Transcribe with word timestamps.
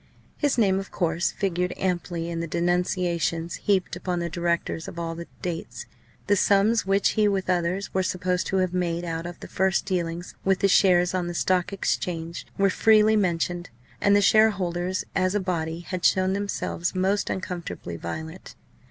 His 0.35 0.57
name, 0.57 0.79
of 0.79 0.89
course, 0.89 1.31
figured 1.31 1.73
amply 1.77 2.27
in 2.31 2.39
the 2.39 2.47
denunciations 2.47 3.57
heaped 3.57 3.95
upon 3.95 4.17
the 4.17 4.31
directors 4.31 4.87
of 4.87 4.97
all 4.97 5.15
dates; 5.43 5.85
the 6.25 6.35
sums 6.35 6.87
which 6.87 7.09
he 7.09 7.27
with 7.27 7.51
others 7.51 7.93
were 7.93 8.01
supposed 8.01 8.47
to 8.47 8.57
have 8.57 8.73
made 8.73 9.05
out 9.05 9.27
of 9.27 9.39
the 9.41 9.47
first 9.47 9.85
dealings 9.85 10.33
with 10.43 10.57
the 10.61 10.67
shares 10.67 11.13
on 11.13 11.27
the 11.27 11.35
Stock 11.35 11.71
Exchange 11.71 12.47
were 12.57 12.71
freely 12.71 13.15
mentioned; 13.15 13.69
and 14.01 14.15
the 14.15 14.23
shareholders 14.23 15.05
as 15.15 15.35
a 15.35 15.39
body 15.39 15.81
had 15.81 16.03
shown 16.03 16.33
themselves 16.33 16.95
most 16.95 17.29
uncomfortably 17.29 17.95
violent. 17.95 18.55